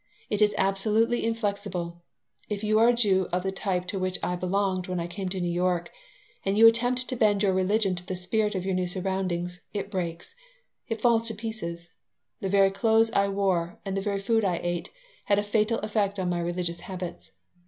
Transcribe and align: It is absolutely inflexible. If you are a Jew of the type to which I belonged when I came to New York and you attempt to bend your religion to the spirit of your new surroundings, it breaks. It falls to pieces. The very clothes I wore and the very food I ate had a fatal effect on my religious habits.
It 0.31 0.41
is 0.41 0.55
absolutely 0.57 1.23
inflexible. 1.23 2.01
If 2.49 2.63
you 2.63 2.79
are 2.79 2.87
a 2.87 2.93
Jew 2.93 3.27
of 3.31 3.43
the 3.43 3.51
type 3.51 3.85
to 3.89 3.99
which 3.99 4.17
I 4.23 4.35
belonged 4.35 4.87
when 4.87 4.99
I 4.99 5.05
came 5.05 5.29
to 5.29 5.39
New 5.39 5.51
York 5.51 5.91
and 6.43 6.57
you 6.57 6.65
attempt 6.65 7.07
to 7.07 7.15
bend 7.15 7.43
your 7.43 7.53
religion 7.53 7.93
to 7.93 8.03
the 8.07 8.15
spirit 8.15 8.55
of 8.55 8.65
your 8.65 8.73
new 8.73 8.87
surroundings, 8.87 9.61
it 9.73 9.91
breaks. 9.91 10.33
It 10.89 11.01
falls 11.01 11.27
to 11.27 11.35
pieces. 11.35 11.89
The 12.39 12.49
very 12.49 12.71
clothes 12.71 13.11
I 13.11 13.27
wore 13.29 13.77
and 13.85 13.95
the 13.95 14.01
very 14.01 14.17
food 14.17 14.43
I 14.43 14.59
ate 14.63 14.89
had 15.25 15.37
a 15.37 15.43
fatal 15.43 15.77
effect 15.83 16.17
on 16.17 16.29
my 16.31 16.39
religious 16.39 16.79
habits. 16.79 17.33